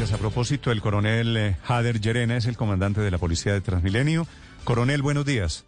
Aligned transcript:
A 0.00 0.16
propósito, 0.16 0.72
el 0.72 0.80
coronel 0.80 1.36
eh, 1.36 1.56
Hader 1.68 2.00
Llerena 2.00 2.34
es 2.38 2.46
el 2.46 2.56
comandante 2.56 3.02
de 3.02 3.10
la 3.10 3.18
Policía 3.18 3.52
de 3.52 3.60
Transmilenio. 3.60 4.26
Coronel, 4.64 5.02
buenos 5.02 5.26
días. 5.26 5.66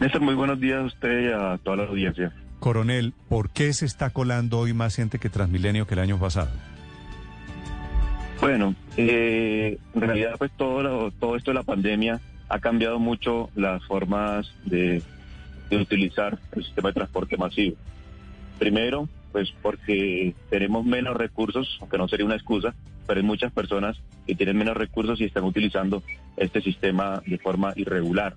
Néstor, 0.00 0.22
muy 0.22 0.34
buenos 0.34 0.58
días 0.58 0.80
a 0.80 0.82
usted 0.82 1.28
y 1.28 1.32
a 1.32 1.56
toda 1.62 1.76
la 1.76 1.82
audiencia. 1.84 2.32
Coronel, 2.58 3.14
¿por 3.28 3.50
qué 3.50 3.72
se 3.74 3.86
está 3.86 4.10
colando 4.10 4.58
hoy 4.58 4.74
más 4.74 4.96
gente 4.96 5.20
que 5.20 5.30
Transmilenio 5.30 5.86
que 5.86 5.94
el 5.94 6.00
año 6.00 6.18
pasado? 6.18 6.50
Bueno, 8.40 8.74
eh, 8.96 9.78
en 9.94 10.00
realidad 10.00 10.34
pues 10.36 10.50
todo, 10.56 11.12
todo 11.12 11.36
esto 11.36 11.52
de 11.52 11.54
la 11.54 11.62
pandemia 11.62 12.20
ha 12.48 12.58
cambiado 12.58 12.98
mucho 12.98 13.50
las 13.54 13.84
formas 13.84 14.52
de, 14.64 15.00
de 15.70 15.76
utilizar 15.76 16.40
el 16.56 16.64
sistema 16.64 16.88
de 16.88 16.94
transporte 16.94 17.36
masivo. 17.36 17.76
Primero, 18.58 19.08
pues 19.32 19.52
porque 19.62 20.34
tenemos 20.50 20.84
menos 20.84 21.16
recursos, 21.16 21.78
aunque 21.80 21.98
no 21.98 22.06
sería 22.06 22.26
una 22.26 22.36
excusa, 22.36 22.74
pero 23.06 23.18
hay 23.18 23.26
muchas 23.26 23.50
personas 23.52 24.00
que 24.26 24.34
tienen 24.34 24.58
menos 24.58 24.76
recursos 24.76 25.20
y 25.20 25.24
están 25.24 25.44
utilizando 25.44 26.02
este 26.36 26.60
sistema 26.60 27.22
de 27.26 27.38
forma 27.38 27.72
irregular. 27.76 28.36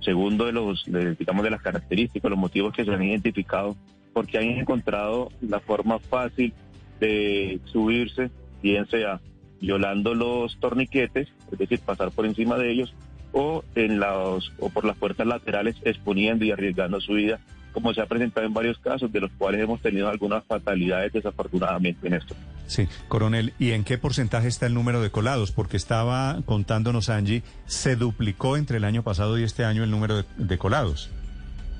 Segundo, 0.00 0.46
de 0.46 0.52
los, 0.52 0.84
digamos, 1.18 1.44
de 1.44 1.50
las 1.50 1.62
características, 1.62 2.30
los 2.30 2.38
motivos 2.38 2.74
que 2.74 2.84
se 2.84 2.92
han 2.92 3.02
identificado, 3.02 3.76
porque 4.12 4.38
han 4.38 4.44
encontrado 4.44 5.30
la 5.40 5.60
forma 5.60 5.98
fácil 6.00 6.52
de 6.98 7.60
subirse, 7.66 8.30
bien 8.62 8.86
sea 8.88 9.20
violando 9.60 10.14
los 10.14 10.58
torniquetes, 10.58 11.28
es 11.52 11.58
decir, 11.58 11.78
pasar 11.80 12.10
por 12.10 12.26
encima 12.26 12.58
de 12.58 12.72
ellos, 12.72 12.94
o 13.32 13.64
en 13.76 14.00
los, 14.00 14.52
o 14.58 14.70
por 14.70 14.84
las 14.84 14.96
puertas 14.96 15.26
laterales 15.26 15.76
exponiendo 15.84 16.44
y 16.44 16.50
arriesgando 16.50 17.00
su 17.00 17.12
vida 17.12 17.38
como 17.72 17.92
se 17.94 18.00
ha 18.00 18.06
presentado 18.06 18.46
en 18.46 18.54
varios 18.54 18.78
casos, 18.78 19.12
de 19.12 19.20
los 19.20 19.30
cuales 19.32 19.60
hemos 19.60 19.80
tenido 19.80 20.08
algunas 20.08 20.44
fatalidades 20.44 21.12
desafortunadamente 21.12 22.06
en 22.06 22.14
esto. 22.14 22.34
Sí, 22.66 22.88
coronel, 23.08 23.52
¿y 23.58 23.72
en 23.72 23.84
qué 23.84 23.98
porcentaje 23.98 24.48
está 24.48 24.66
el 24.66 24.74
número 24.74 25.02
de 25.02 25.10
colados? 25.10 25.52
Porque 25.52 25.76
estaba 25.76 26.38
contándonos 26.46 27.10
Angie, 27.10 27.42
se 27.66 27.96
duplicó 27.96 28.56
entre 28.56 28.78
el 28.78 28.84
año 28.84 29.02
pasado 29.02 29.38
y 29.38 29.42
este 29.42 29.64
año 29.64 29.84
el 29.84 29.90
número 29.90 30.22
de, 30.22 30.58
colados. 30.58 31.10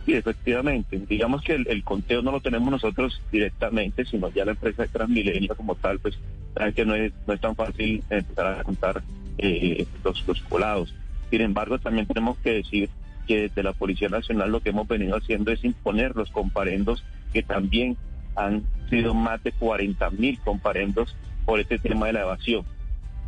Sí, 0.04 0.14
efectivamente. 0.14 1.00
Digamos 1.08 1.42
que 1.42 1.54
el, 1.54 1.84
conteo 1.84 2.22
no 2.22 2.32
lo 2.32 2.40
tenemos 2.40 2.70
nosotros 2.70 3.22
directamente, 3.30 4.04
sino 4.04 4.28
ya 4.30 4.44
la 4.44 4.52
empresa 4.52 4.82
de 4.82 4.88
Transmilenio 4.88 5.56
como 5.56 5.76
tal, 5.76 5.98
pues 6.00 6.18
sabe 6.54 6.74
que 6.74 6.84
no 6.84 6.94
es, 6.94 7.12
no 7.26 7.34
es 7.34 7.40
tan 7.40 7.54
fácil 7.54 8.02
empezar 8.10 8.60
a 8.60 8.64
contar 8.64 9.02
eh, 9.38 9.86
los, 10.04 10.26
los 10.26 10.40
colados. 10.42 10.92
Sin 11.30 11.40
embargo, 11.40 11.78
también 11.78 12.06
tenemos 12.06 12.36
que 12.38 12.54
decir 12.54 12.90
que 13.26 13.42
desde 13.42 13.62
la 13.62 13.72
Policía 13.72 14.08
Nacional 14.08 14.50
lo 14.50 14.60
que 14.60 14.70
hemos 14.70 14.88
venido 14.88 15.16
haciendo 15.16 15.52
es 15.52 15.64
imponer 15.64 16.16
los 16.16 16.30
comparendos 16.30 17.04
que 17.32 17.42
también 17.42 17.96
han 18.36 18.62
sido 18.90 19.14
más 19.14 19.42
de 19.42 19.52
40 19.52 20.10
mil 20.10 20.38
comparendos 20.40 21.14
por 21.44 21.60
este 21.60 21.78
tema 21.78 22.06
de 22.06 22.14
la 22.14 22.22
evasión. 22.22 22.64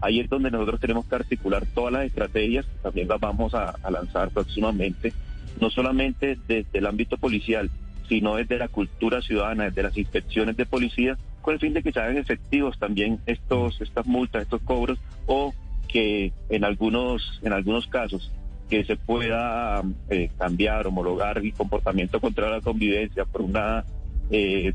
Ahí 0.01 0.21
es 0.21 0.29
donde 0.29 0.51
nosotros 0.51 0.81
tenemos 0.81 1.07
que 1.07 1.15
articular 1.15 1.65
todas 1.75 1.93
las 1.93 2.05
estrategias, 2.05 2.67
también 2.83 3.09
las 3.09 3.21
vamos 3.21 3.55
a, 3.55 3.75
lanzar 3.91 4.31
próximamente, 4.31 5.13
no 5.61 5.71
solamente 5.71 6.39
desde 6.47 6.79
el 6.79 6.87
ámbito 6.87 7.17
policial, 7.17 7.71
sino 8.09 8.37
desde 8.37 8.59
la 8.59 8.69
cultura 8.69 9.23
ciudadana, 9.23 9.65
desde 9.65 9.83
las 9.83 9.97
inspecciones 9.97 10.57
de 10.57 10.67
policía, 10.67 11.17
con 11.41 11.55
el 11.55 11.61
fin 11.61 11.73
de 11.73 11.83
que 11.83 11.93
se 11.93 12.01
hagan 12.01 12.19
efectivos 12.19 12.79
también 12.79 13.19
estos, 13.27 13.81
estas 13.81 14.07
multas, 14.07 14.43
estos 14.43 14.61
cobros, 14.63 14.99
o 15.27 15.55
que 15.89 16.33
en 16.51 16.65
algunos, 16.65 17.41
en 17.43 17.53
algunos 17.53 17.87
casos 17.87 18.31
que 18.69 18.85
se 18.85 18.97
pueda 18.97 19.83
eh, 20.11 20.31
cambiar, 20.39 20.87
homologar 20.87 21.39
el 21.39 21.53
comportamiento 21.53 22.21
contra 22.21 22.51
la 22.51 22.61
convivencia 22.61 23.25
por 23.25 23.43
una 23.43 23.85
eh, 24.31 24.73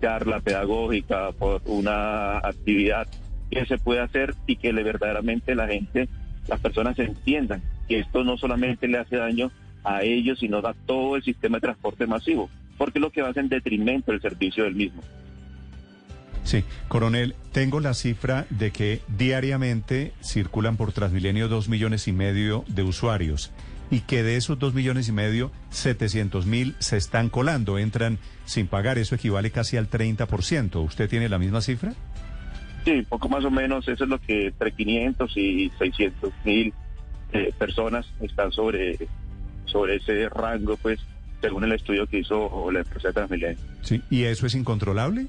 charla 0.00 0.40
pedagógica, 0.40 1.32
por 1.32 1.62
una 1.66 2.38
actividad 2.38 3.08
que 3.50 3.66
se 3.66 3.78
pueda 3.78 4.04
hacer 4.04 4.34
y 4.46 4.56
que 4.56 4.72
le, 4.72 4.82
verdaderamente 4.82 5.54
la 5.54 5.66
gente, 5.66 6.08
las 6.48 6.60
personas 6.60 6.98
entiendan 6.98 7.62
que 7.88 8.00
esto 8.00 8.24
no 8.24 8.36
solamente 8.36 8.86
le 8.86 8.98
hace 8.98 9.16
daño 9.16 9.50
a 9.84 10.02
ellos, 10.02 10.38
sino 10.38 10.58
a 10.58 10.74
todo 10.86 11.16
el 11.16 11.22
sistema 11.22 11.56
de 11.56 11.62
transporte 11.62 12.06
masivo, 12.06 12.50
porque 12.76 12.98
es 12.98 13.02
lo 13.02 13.10
que 13.10 13.22
va 13.22 13.28
a 13.28 13.32
ser 13.32 13.44
en 13.44 13.48
detrimento 13.48 14.12
del 14.12 14.20
servicio 14.20 14.64
del 14.64 14.74
mismo. 14.74 15.02
Sí, 16.48 16.64
coronel, 16.88 17.34
tengo 17.52 17.78
la 17.78 17.92
cifra 17.92 18.46
de 18.48 18.70
que 18.70 19.02
diariamente 19.06 20.14
circulan 20.22 20.78
por 20.78 20.92
Transmilenio 20.92 21.46
dos 21.46 21.68
millones 21.68 22.08
y 22.08 22.12
medio 22.12 22.64
de 22.68 22.84
usuarios 22.84 23.52
y 23.90 24.00
que 24.00 24.22
de 24.22 24.36
esos 24.36 24.58
dos 24.58 24.72
millones 24.72 25.10
y 25.10 25.12
medio, 25.12 25.52
700 25.68 26.46
mil 26.46 26.74
se 26.78 26.96
están 26.96 27.28
colando, 27.28 27.76
entran 27.78 28.18
sin 28.46 28.66
pagar. 28.66 28.96
Eso 28.96 29.14
equivale 29.14 29.50
casi 29.50 29.76
al 29.76 29.90
30%. 29.90 30.82
¿Usted 30.82 31.10
tiene 31.10 31.28
la 31.28 31.38
misma 31.38 31.60
cifra? 31.60 31.92
Sí, 32.86 33.04
poco 33.06 33.28
más 33.28 33.44
o 33.44 33.50
menos. 33.50 33.86
Eso 33.86 34.04
es 34.04 34.08
lo 34.08 34.18
que 34.18 34.46
entre 34.46 34.72
500 34.72 35.36
y 35.36 35.70
600 35.78 36.32
mil 36.46 36.72
eh, 37.34 37.52
personas 37.58 38.06
están 38.22 38.52
sobre, 38.52 38.96
sobre 39.66 39.96
ese 39.96 40.30
rango, 40.30 40.78
pues, 40.78 40.98
según 41.42 41.64
el 41.64 41.72
estudio 41.72 42.06
que 42.06 42.20
hizo 42.20 42.70
la 42.72 42.78
empresa 42.78 43.12
Transmilenio. 43.12 43.58
Sí, 43.82 44.00
¿y 44.08 44.22
eso 44.22 44.46
es 44.46 44.54
incontrolable? 44.54 45.26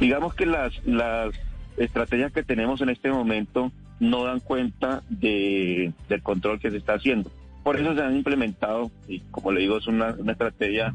Digamos 0.00 0.34
que 0.34 0.46
las, 0.46 0.84
las 0.86 1.34
estrategias 1.76 2.32
que 2.32 2.42
tenemos 2.42 2.80
en 2.80 2.90
este 2.90 3.10
momento 3.10 3.72
no 3.98 4.24
dan 4.24 4.40
cuenta 4.40 5.02
de, 5.08 5.92
del 6.08 6.22
control 6.22 6.60
que 6.60 6.70
se 6.70 6.76
está 6.76 6.94
haciendo. 6.94 7.30
Por 7.62 7.80
eso 7.80 7.94
se 7.94 8.02
han 8.02 8.14
implementado, 8.14 8.90
y 9.08 9.20
como 9.30 9.52
le 9.52 9.60
digo, 9.60 9.78
es 9.78 9.86
una, 9.86 10.14
una 10.18 10.32
estrategia 10.32 10.94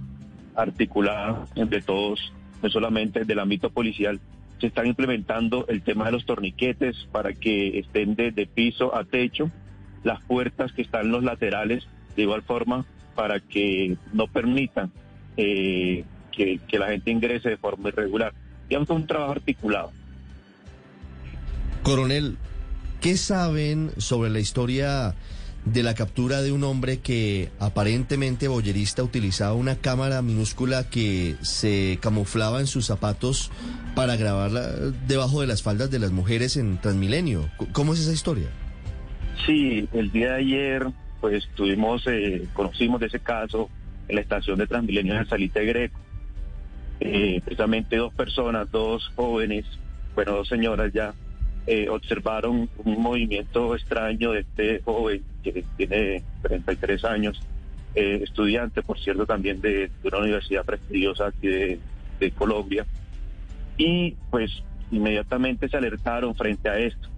articulada 0.55 1.45
entre 1.55 1.81
todos, 1.81 2.31
no 2.61 2.69
solamente 2.69 3.25
del 3.25 3.39
ámbito 3.39 3.71
policial, 3.71 4.19
se 4.59 4.67
están 4.67 4.85
implementando 4.85 5.65
el 5.67 5.81
tema 5.81 6.05
de 6.05 6.11
los 6.11 6.25
torniquetes 6.25 7.07
para 7.11 7.33
que 7.33 7.79
estén 7.79 8.15
de, 8.15 8.31
piso 8.53 8.95
a 8.95 9.03
techo, 9.03 9.49
las 10.03 10.21
puertas 10.23 10.71
que 10.71 10.83
están 10.83 11.07
en 11.07 11.11
los 11.11 11.23
laterales, 11.23 11.87
de 12.15 12.21
igual 12.21 12.43
forma, 12.43 12.85
para 13.15 13.39
que 13.39 13.97
no 14.13 14.27
permitan 14.27 14.91
eh, 15.37 16.05
que, 16.31 16.59
que 16.67 16.79
la 16.79 16.87
gente 16.89 17.09
ingrese 17.09 17.49
de 17.49 17.57
forma 17.57 17.89
irregular 17.89 18.33
digamos 18.71 18.89
un 18.89 19.05
trabajo 19.05 19.33
articulado. 19.33 19.91
Coronel, 21.83 22.37
¿qué 23.01 23.17
saben 23.17 23.91
sobre 23.97 24.29
la 24.29 24.39
historia 24.39 25.13
de 25.65 25.83
la 25.83 25.93
captura 25.93 26.41
de 26.41 26.53
un 26.53 26.63
hombre 26.63 26.99
que 26.99 27.49
aparentemente 27.59 28.47
boyerista 28.47 29.03
utilizaba 29.03 29.55
una 29.55 29.75
cámara 29.75 30.21
minúscula 30.21 30.89
que 30.89 31.35
se 31.41 31.99
camuflaba 32.01 32.61
en 32.61 32.67
sus 32.67 32.85
zapatos 32.85 33.51
para 33.93 34.15
grabarla 34.15 34.69
debajo 35.05 35.41
de 35.41 35.47
las 35.47 35.61
faldas 35.61 35.91
de 35.91 35.99
las 35.99 36.11
mujeres 36.11 36.55
en 36.55 36.79
Transmilenio? 36.79 37.49
¿Cómo 37.73 37.93
es 37.93 37.99
esa 37.99 38.13
historia? 38.13 38.47
Sí, 39.45 39.85
el 39.91 40.13
día 40.13 40.29
de 40.29 40.39
ayer 40.39 40.87
pues 41.19 41.45
tuvimos, 41.55 42.07
eh, 42.07 42.47
conocimos 42.53 43.01
de 43.01 43.07
ese 43.07 43.19
caso 43.19 43.69
en 44.07 44.15
la 44.15 44.21
estación 44.21 44.57
de 44.59 44.67
Transmilenio 44.67 45.17
en 45.17 45.27
Salite 45.27 45.65
Greco 45.65 45.99
eh, 47.03 47.41
precisamente 47.43 47.97
dos 47.97 48.13
personas, 48.13 48.69
dos 48.69 49.11
jóvenes, 49.15 49.65
bueno, 50.13 50.33
dos 50.33 50.47
señoras 50.47 50.93
ya, 50.93 51.15
eh, 51.65 51.89
observaron 51.89 52.69
un 52.77 53.01
movimiento 53.01 53.75
extraño 53.75 54.33
de 54.33 54.41
este 54.41 54.81
joven 54.83 55.23
que 55.43 55.65
tiene 55.77 56.23
33 56.43 57.03
años, 57.05 57.41
eh, 57.95 58.21
estudiante, 58.23 58.83
por 58.83 58.99
cierto, 58.99 59.25
también 59.25 59.59
de, 59.61 59.89
una 60.03 60.19
universidad 60.19 60.63
prestigiosa 60.63 61.27
aquí 61.27 61.47
de, 61.47 61.79
Colombia, 62.35 62.85
y 63.77 64.15
pues 64.29 64.51
inmediatamente 64.91 65.67
se 65.67 65.77
alertaron 65.77 66.35
frente 66.35 66.69
a 66.69 66.77
esto, 66.77 67.09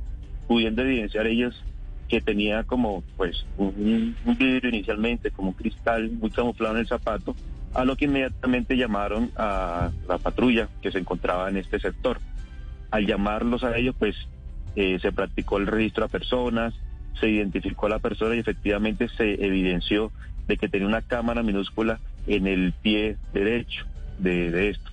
pudiendo 0.48 0.82
evidenciar 0.82 1.28
ellos 1.28 1.62
que 2.08 2.22
tenía 2.22 2.64
como 2.64 3.04
pues 3.18 3.46
un, 3.58 4.16
un 4.26 4.38
vidrio 4.38 4.70
inicialmente, 4.70 5.30
como 5.30 5.50
un 5.50 5.56
cristal 5.56 6.10
muy 6.10 6.30
camuflado 6.30 6.76
en 6.76 6.80
el 6.82 6.88
zapato, 6.88 7.36
a 7.74 7.86
lo 7.86 7.96
que 7.96 8.06
inmediatamente 8.06 8.78
llamaron 8.78 9.32
a 9.36 9.92
la 10.08 10.18
patrulla 10.18 10.70
que 10.82 10.92
se 10.92 11.00
encontraba 11.00 11.50
en 11.50 11.58
este 11.58 11.80
sector. 11.80 12.20
Al 12.92 13.06
llamarlos 13.08 13.64
a 13.64 13.76
ellos, 13.78 13.96
pues 13.98 14.16
eh, 14.76 15.00
se 15.02 15.12
practicó 15.12 15.58
el 15.58 15.68
registro 15.68 16.06
a 16.06 16.08
personas, 16.08 16.74
se 17.20 17.30
identificó 17.30 17.88
a 17.88 17.90
la 17.90 18.00
persona 18.00 18.36
y 18.36 18.40
efectivamente 18.40 19.08
se 19.10 19.46
evidenció 19.46 20.12
de 20.48 20.58
que 20.58 20.68
tenía 20.68 20.88
una 20.88 21.02
cámara 21.02 21.42
minúscula 21.42 22.00
en 22.28 22.48
el 22.48 22.74
pie 22.74 23.18
derecho 23.34 23.86
de, 24.20 24.70
esto. 24.70 24.92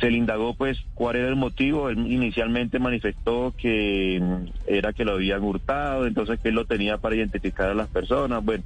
Se 0.00 0.10
le 0.10 0.18
indagó 0.18 0.54
pues 0.54 0.78
cuál 0.94 1.16
era 1.16 1.28
el 1.28 1.36
motivo, 1.36 1.88
él 1.88 1.98
inicialmente 2.10 2.78
manifestó 2.78 3.54
que 3.56 4.20
mm, 4.20 4.50
era 4.66 4.92
que 4.92 5.04
lo 5.04 5.12
habían 5.12 5.42
hurtado, 5.42 6.06
entonces 6.06 6.38
que 6.40 6.50
él 6.50 6.54
lo 6.54 6.66
tenía 6.66 6.98
para 6.98 7.16
identificar 7.16 7.70
a 7.70 7.74
las 7.74 7.88
personas, 7.88 8.44
bueno. 8.44 8.64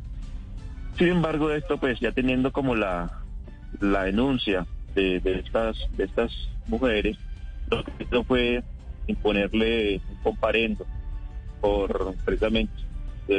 Sin 1.01 1.09
embargo, 1.09 1.51
esto 1.51 1.79
pues 1.79 1.99
ya 1.99 2.13
teniendo 2.13 2.53
como 2.53 2.75
la, 2.77 3.11
la 3.81 4.05
denuncia 4.05 4.67
de, 4.95 5.17
estas 5.25 5.79
de 5.97 6.05
estas 6.05 6.31
mujeres, 6.67 7.17
lo 7.71 7.83
que 7.83 8.05
hizo 8.05 8.23
fue 8.25 8.63
imponerle 9.07 10.03
un 10.11 10.17
comparendo 10.23 10.87
por 11.63 12.15
precisamente 12.27 12.71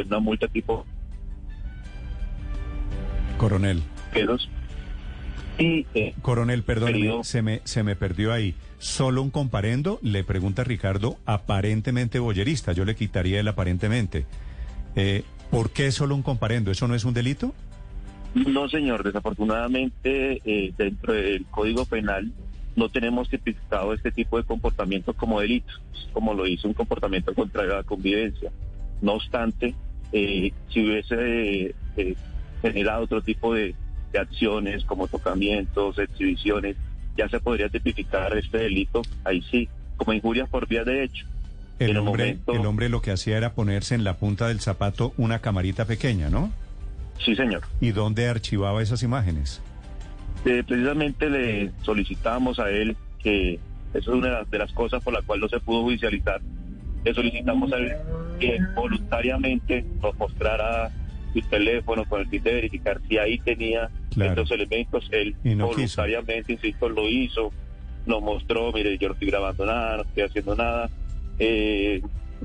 una 0.08 0.20
multa 0.20 0.48
tipo 0.48 0.86
coronel 3.38 3.84
Y, 5.60 5.86
eh, 5.94 6.16
Coronel, 6.24 6.64
periodo- 6.64 7.24
se 7.24 7.44
me, 7.44 7.62
se 7.64 7.84
me 7.84 7.96
perdió 7.96 8.34
ahí. 8.34 8.56
¿Solo 8.80 9.22
un 9.22 9.30
comparendo? 9.30 10.00
Le 10.02 10.24
pregunta 10.24 10.64
Ricardo, 10.64 11.18
aparentemente 11.28 12.18
boyerista. 12.18 12.72
Yo 12.72 12.86
le 12.86 12.96
quitaría 12.96 13.40
el 13.40 13.48
aparentemente. 13.48 14.26
Eh, 14.96 15.24
¿Por 15.52 15.70
qué 15.72 15.92
solo 15.92 16.16
un 16.16 16.24
comparendo? 16.24 16.72
¿Eso 16.72 16.88
no 16.88 16.96
es 16.96 17.04
un 17.04 17.14
delito? 17.14 17.54
No, 18.34 18.70
señor. 18.70 19.04
Desafortunadamente, 19.04 20.42
eh, 20.46 20.74
dentro 20.78 21.14
del 21.14 21.46
Código 21.48 21.86
Penal 21.86 22.32
no 22.78 22.88
tenemos 22.88 23.30
tipificado 23.30 23.94
este 23.94 24.14
tipo 24.14 24.38
de 24.38 24.46
comportamientos 24.46 25.14
como 25.18 25.42
delitos, 25.42 25.82
como 26.14 26.34
lo 26.34 26.48
hizo 26.48 26.70
un 26.70 26.74
comportamiento 26.74 27.36
contra 27.36 27.66
la 27.66 27.84
convivencia. 27.84 28.50
No 29.02 29.14
obstante, 29.14 29.76
eh, 30.14 30.54
si 30.70 30.86
hubiese 30.86 31.76
eh, 31.98 32.16
generado 32.62 33.04
otro 33.04 33.22
tipo 33.22 33.54
de, 33.54 33.76
de 34.14 34.20
acciones 34.20 34.86
como 34.86 35.10
tocamientos, 35.10 36.00
exhibiciones, 36.00 36.78
ya 37.18 37.28
se 37.28 37.42
podría 37.42 37.68
tipificar 37.68 38.38
este 38.38 38.60
delito, 38.60 39.02
ahí 39.26 39.42
sí, 39.52 39.68
como 39.98 40.14
injurias 40.14 40.48
por 40.48 40.66
vía 40.66 40.86
de 40.86 41.04
hecho. 41.04 41.26
El 41.90 41.98
hombre, 41.98 42.24
momento- 42.26 42.54
el 42.54 42.66
hombre 42.66 42.90
lo 42.90 43.02
que 43.02 43.12
hacía 43.12 43.38
era 43.38 43.54
ponerse 43.54 43.96
en 43.96 44.04
la 44.04 44.18
punta 44.18 44.48
del 44.48 44.60
zapato 44.60 45.14
una 45.18 45.40
camarita 45.40 45.86
pequeña, 45.86 46.30
¿no? 46.30 46.52
Sí, 47.24 47.36
señor. 47.36 47.62
¿Y 47.80 47.92
dónde 47.92 48.28
archivaba 48.28 48.82
esas 48.82 49.04
imágenes? 49.04 49.62
Eh, 50.46 50.64
precisamente 50.68 51.30
le 51.30 51.72
solicitamos 51.84 52.60
a 52.60 52.70
él 52.70 52.96
que 53.22 53.60
eso 53.94 54.12
es 54.14 54.18
una 54.18 54.44
de 54.44 54.58
las 54.58 54.72
cosas 54.74 55.04
por 55.04 55.14
la 55.14 55.22
cual 55.22 55.40
no 55.40 55.48
se 55.50 55.60
pudo 55.60 55.84
judicializar. 55.84 56.42
Le 57.04 57.14
solicitamos 57.14 57.72
a 57.74 57.78
él 57.78 57.92
que 58.40 58.58
voluntariamente 58.76 59.86
nos 60.02 60.16
mostrara 60.18 60.90
su 61.34 61.42
teléfono 61.44 62.06
con 62.06 62.22
el 62.22 62.28
fin 62.28 62.44
de 62.44 62.54
verificar 62.54 63.00
si 63.08 63.18
ahí 63.18 63.38
tenía 63.40 63.90
Claro. 64.12 64.32
estos 64.32 64.52
elementos. 64.52 65.08
Él 65.12 65.36
Y 65.44 65.56
no 65.56 65.70
quiso. 65.70 66.02
voluntariamente, 66.02 66.54
insisto, 66.54 66.90
lo 66.90 67.08
hizo, 67.08 67.52
nos 68.06 68.22
mostró, 68.22 68.72
mire, 68.72 68.98
yo 68.98 69.10
no 69.10 69.14
estoy 69.14 69.30
grabando 69.30 69.66
nada, 69.66 69.98
no 69.98 70.04
estoy 70.04 70.24
haciendo 70.24 70.56
nada. 70.56 70.90
Eh, 71.44 72.02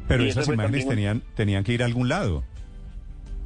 Pero 0.09 0.25
esas 0.25 0.49
imágenes 0.49 0.89
tenían, 0.89 1.23
tenían 1.35 1.63
que 1.65 1.73
ir 1.75 1.83
a 1.83 1.87
algún 1.87 2.09
lado. 2.09 2.43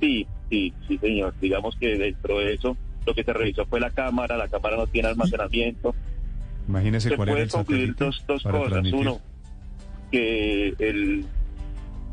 Sí, 0.00 0.26
sí, 0.48 0.72
sí, 0.86 0.96
señor. 0.98 1.34
Digamos 1.40 1.74
que 1.76 1.98
dentro 1.98 2.38
de 2.38 2.54
eso 2.54 2.76
lo 3.04 3.14
que 3.14 3.24
se 3.24 3.32
revisó 3.32 3.66
fue 3.66 3.80
la 3.80 3.90
cámara, 3.90 4.36
la 4.36 4.46
cámara 4.48 4.76
no 4.76 4.86
tiene 4.86 5.08
almacenamiento. 5.08 5.94
Imagínese 6.68 7.08
se 7.10 7.16
cuál 7.16 7.28
era 7.30 7.34
puede 7.34 7.44
el 7.46 7.50
concluir 7.50 7.96
dos, 7.96 8.24
dos 8.28 8.42
cosas. 8.44 8.68
transmitir. 8.68 9.00
Uno, 9.00 9.20
que 10.12 10.68
el, 10.78 11.24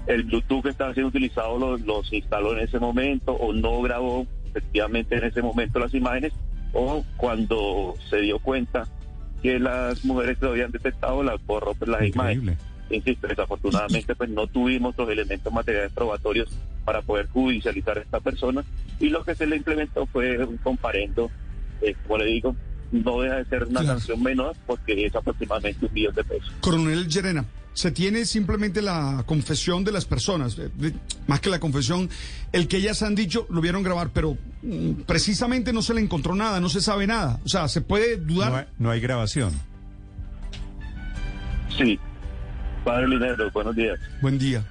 el 0.07 0.23
Bluetooth 0.23 0.63
que 0.63 0.69
estaba 0.69 0.93
siendo 0.93 1.09
utilizado 1.09 1.57
lo- 1.59 1.77
los, 1.77 2.11
instaló 2.13 2.53
en 2.53 2.59
ese 2.59 2.79
momento 2.79 3.33
o 3.33 3.53
no 3.53 3.81
grabó 3.81 4.25
efectivamente 4.45 5.15
en 5.17 5.25
ese 5.25 5.41
momento 5.41 5.77
las 5.79 5.93
imágenes 5.93 6.33
o 6.73 7.03
cuando 7.17 7.93
se 8.09 8.21
dio 8.21 8.39
cuenta 8.39 8.87
que 9.43 9.59
las 9.59 10.03
mujeres 10.05 10.37
lo 10.41 10.49
habían 10.49 10.71
detectado 10.71 11.21
las 11.23 11.43
borró 11.45 11.73
pues, 11.75 11.89
las 11.89 12.03
imágenes. 12.07 12.57
Insisto, 12.89 13.27
desafortunadamente 13.27 14.15
pues 14.15 14.29
no 14.29 14.47
tuvimos 14.47 14.95
los 14.97 15.09
elementos 15.09 15.51
materiales 15.51 15.91
probatorios 15.91 16.49
para 16.85 17.01
poder 17.01 17.27
judicializar 17.27 17.97
a 17.97 18.01
esta 18.01 18.19
persona 18.21 18.63
y 18.99 19.09
lo 19.09 19.23
que 19.25 19.35
se 19.35 19.45
le 19.45 19.57
implementó 19.57 20.05
fue 20.07 20.37
un 20.45 20.55
comparendo, 20.57 21.29
eh, 21.81 21.95
como 22.03 22.19
le 22.19 22.25
digo, 22.27 22.55
no 22.93 23.19
deja 23.19 23.35
de 23.35 23.45
ser 23.45 23.63
una 23.65 23.81
Claro. 23.81 23.99
sanción 23.99 24.23
menor 24.23 24.55
porque 24.65 25.05
es 25.05 25.13
aproximadamente 25.13 25.85
un 25.85 25.93
millón 25.93 26.15
de 26.15 26.23
pesos. 26.23 26.49
Coronel 26.61 27.09
Llerena, 27.09 27.43
se 27.73 27.91
tiene 27.91 28.23
simplemente 28.25 28.81
la 28.81 29.23
confesión 29.27 29.83
de 29.83 29.91
las 29.91 30.05
personas, 30.05 30.57
eh, 30.57 30.69
de- 30.73 30.93
más 31.27 31.41
que 31.41 31.49
la 31.49 31.59
confesión, 31.59 32.09
el 32.53 32.69
que 32.69 32.77
ellas 32.77 33.03
han 33.03 33.13
dicho 33.15 33.45
lo 33.49 33.59
vieron 33.59 33.83
grabar, 33.83 34.11
pero 34.13 34.37
mm, 34.63 35.01
precisamente 35.05 35.73
no 35.73 35.81
se 35.81 35.93
le 35.93 35.99
encontró 35.99 36.33
nada, 36.35 36.61
no 36.61 36.69
se 36.69 36.79
sabe 36.79 37.05
nada. 37.05 37.41
O 37.43 37.49
sea, 37.49 37.67
se 37.67 37.81
puede 37.81 38.15
dudar. 38.15 38.49
No 38.51 38.57
hay, 38.57 38.65
no 38.79 38.91
hay 38.91 38.99
grabación. 39.01 39.51
Sí, 41.77 41.99
padre 42.87 43.07
Linero, 43.09 43.51
buenos 43.51 43.75
días. 43.75 43.99
Buen 44.21 44.37
día. 44.39 44.63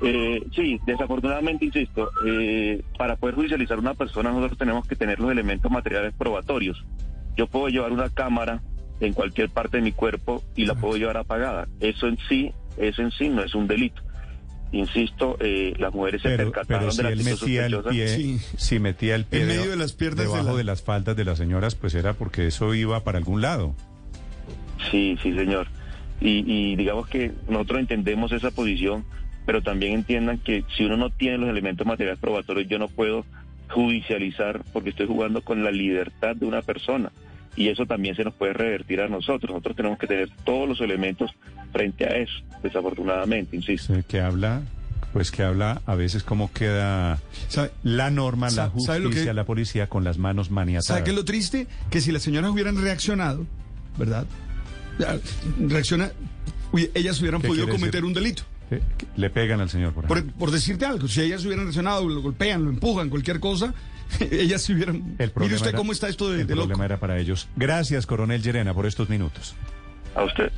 Eh, 0.00 0.42
sí, 0.54 0.78
desafortunadamente, 0.86 1.66
insisto, 1.66 2.10
eh, 2.24 2.82
para 2.96 3.16
poder 3.16 3.34
judicializar 3.34 3.76
a 3.76 3.80
una 3.80 3.94
persona 3.94 4.30
nosotros 4.30 4.56
tenemos 4.58 4.86
que 4.86 4.96
tener 4.96 5.20
los 5.20 5.30
elementos 5.30 5.70
materiales 5.70 6.14
probatorios. 6.16 6.82
Yo 7.36 7.46
puedo 7.46 7.68
llevar 7.68 7.92
una 7.92 8.08
cámara 8.08 8.62
en 9.00 9.12
cualquier 9.12 9.50
parte 9.50 9.76
de 9.76 9.82
mi 9.82 9.92
cuerpo 9.92 10.42
y 10.56 10.64
la 10.64 10.74
puedo 10.74 10.96
llevar 10.96 11.18
apagada. 11.18 11.68
Eso 11.80 12.06
en 12.06 12.16
sí, 12.28 12.52
eso 12.78 13.02
en 13.02 13.10
sí 13.10 13.28
no 13.28 13.42
es 13.42 13.54
un 13.54 13.66
delito. 13.66 14.00
Insisto, 14.72 15.36
eh, 15.40 15.74
las 15.78 15.92
mujeres 15.92 16.22
se 16.22 16.30
percataron 16.36 16.66
pero 16.66 16.90
si 16.92 16.96
de 16.98 17.02
la 17.02 17.10
él 17.10 17.24
metía 17.24 17.66
el 17.66 17.78
pie, 17.90 18.08
Sí. 18.08 18.38
si 18.56 18.78
metía 18.78 19.14
el 19.16 19.24
pie 19.26 19.42
En 19.42 19.48
medio 19.48 19.70
de 19.70 19.76
las 19.76 19.92
piernas 19.92 20.18
de 20.24 20.30
debajo 20.30 20.50
la- 20.52 20.56
de 20.56 20.64
las 20.64 20.82
faldas 20.82 21.14
de 21.16 21.24
las 21.26 21.36
señoras, 21.38 21.74
pues 21.74 21.94
era 21.94 22.14
porque 22.14 22.46
eso 22.46 22.74
iba 22.74 23.02
para 23.04 23.18
algún 23.18 23.42
lado. 23.42 23.74
Sí, 24.90 25.18
sí, 25.22 25.34
señor. 25.34 25.66
Y, 26.20 26.44
y 26.46 26.76
digamos 26.76 27.06
que 27.08 27.32
nosotros 27.48 27.80
entendemos 27.80 28.32
esa 28.32 28.50
posición, 28.50 29.04
pero 29.46 29.62
también 29.62 29.92
entiendan 29.94 30.38
que 30.38 30.64
si 30.76 30.84
uno 30.84 30.96
no 30.96 31.10
tiene 31.10 31.38
los 31.38 31.48
elementos 31.48 31.86
materiales 31.86 32.18
probatorios, 32.20 32.68
yo 32.68 32.78
no 32.78 32.88
puedo 32.88 33.24
judicializar 33.70 34.62
porque 34.72 34.90
estoy 34.90 35.06
jugando 35.06 35.42
con 35.42 35.62
la 35.64 35.70
libertad 35.70 36.34
de 36.36 36.46
una 36.46 36.62
persona. 36.62 37.12
Y 37.56 37.68
eso 37.68 37.86
también 37.86 38.14
se 38.14 38.24
nos 38.24 38.34
puede 38.34 38.52
revertir 38.52 39.00
a 39.00 39.08
nosotros. 39.08 39.50
Nosotros 39.50 39.76
tenemos 39.76 39.98
que 39.98 40.06
tener 40.06 40.28
todos 40.44 40.68
los 40.68 40.80
elementos 40.80 41.30
frente 41.72 42.04
a 42.04 42.16
eso, 42.16 42.34
desafortunadamente, 42.62 43.56
insisto. 43.56 43.94
Que 44.06 44.20
habla, 44.20 44.62
pues 45.12 45.30
que 45.32 45.42
habla 45.42 45.82
a 45.86 45.94
veces 45.96 46.22
cómo 46.22 46.52
queda 46.52 47.18
¿Sabe, 47.48 47.70
la 47.82 48.10
norma, 48.10 48.46
la 48.46 48.70
¿sabe 48.78 49.00
lo 49.00 49.06
justicia, 49.08 49.30
que- 49.30 49.34
la 49.34 49.44
policía 49.44 49.88
con 49.88 50.04
las 50.04 50.18
manos 50.18 50.50
maniatadas. 50.50 50.86
¿Sabe 50.86 51.04
qué 51.04 51.10
es 51.10 51.16
lo 51.16 51.24
triste? 51.24 51.66
Que 51.90 52.00
si 52.00 52.12
las 52.12 52.22
señoras 52.22 52.50
hubieran 52.50 52.80
reaccionado, 52.80 53.44
¿verdad? 53.98 54.24
Reacciona, 55.60 56.10
ellas 56.94 57.20
hubieran 57.20 57.40
¿Qué 57.40 57.48
podido 57.48 57.66
cometer 57.68 57.90
decir? 57.92 58.04
un 58.04 58.14
delito. 58.14 58.42
Le 59.16 59.30
pegan 59.30 59.60
al 59.60 59.70
señor, 59.70 59.94
por 59.94 60.06
Por, 60.06 60.18
ejemplo. 60.18 60.38
por 60.38 60.50
decirte 60.50 60.84
algo, 60.84 61.08
si 61.08 61.22
ellas 61.22 61.44
hubieran 61.44 61.64
reaccionado, 61.64 62.06
lo 62.08 62.20
golpean, 62.20 62.64
lo 62.64 62.70
empujan, 62.70 63.08
cualquier 63.08 63.40
cosa, 63.40 63.72
ellas 64.20 64.62
se 64.62 64.74
hubieran... 64.74 65.16
El 65.18 65.32
Mire 65.36 65.54
usted 65.54 65.68
era- 65.70 65.78
cómo 65.78 65.92
está 65.92 66.08
esto 66.08 66.30
de, 66.30 66.42
el 66.42 66.46
de 66.46 66.54
loco. 66.54 66.68
problema 66.68 66.84
era 66.84 67.00
para 67.00 67.18
ellos. 67.18 67.48
Gracias, 67.56 68.04
coronel 68.06 68.42
Llerena, 68.42 68.74
por 68.74 68.84
estos 68.86 69.08
minutos. 69.08 69.54
A 70.14 70.24
usted. 70.24 70.52